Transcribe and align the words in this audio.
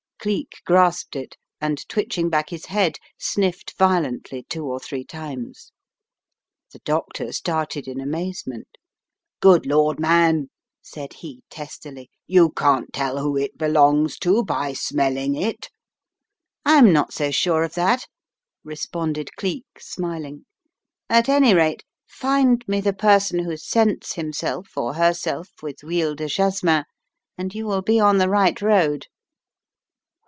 Cleek 0.23 0.61
grasped 0.67 1.15
it, 1.15 1.35
and 1.59 1.81
twitching 1.89 2.29
back 2.29 2.51
his 2.51 2.67
head 2.67 2.97
sniffed 3.17 3.73
violently 3.75 4.45
two 4.47 4.63
or 4.63 4.79
three 4.79 5.03
times. 5.03 5.71
The 6.71 6.77
doctor 6.85 7.31
started 7.31 7.87
in 7.87 7.99
amazement. 7.99 8.67
"Good 9.39 9.65
Lord, 9.65 9.99
man, 9.99 10.51
said 10.83 11.13
he 11.13 11.41
testily, 11.49 12.11
"you 12.27 12.51
can't 12.51 12.93
tell 12.93 13.17
who 13.17 13.35
it 13.35 13.57
belongs 13.57 14.19
to 14.19 14.43
by 14.43 14.73
smelling 14.73 15.33
it." 15.33 15.69
"I'm 16.63 16.93
not 16.93 17.11
so 17.13 17.31
sure 17.31 17.63
of 17.63 17.73
that," 17.73 18.05
responded 18.63 19.31
Cleek 19.37 19.65
smiling. 19.79 20.45
"At 21.09 21.29
any 21.29 21.55
rate, 21.55 21.83
find 22.05 22.63
me 22.67 22.79
the 22.79 22.93
person 22.93 23.39
who 23.39 23.57
scents 23.57 24.13
himself 24.13 24.77
or 24.77 24.93
herself 24.93 25.49
with 25.63 25.77
Euile 25.83 26.13
de 26.15 26.27
Jasmin, 26.27 26.83
and 27.39 27.55
you 27.55 27.65
will 27.65 27.81
be 27.81 27.99
on 27.99 28.19
the 28.19 28.29
right 28.29 28.61
road." 28.61 29.07